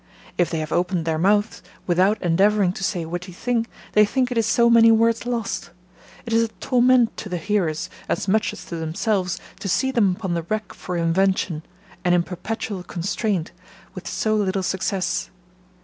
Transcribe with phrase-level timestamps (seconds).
[0.35, 4.31] If they have opened their mouths, without endeavouring to say a witty thing, they think
[4.31, 5.69] it is so many words lost:
[6.25, 10.15] It is a torment to the hearers, as much as to themselves, to see them
[10.15, 11.61] upon the rack for invention,
[12.03, 13.51] and in perpetual constraint,
[13.93, 15.29] with so little success.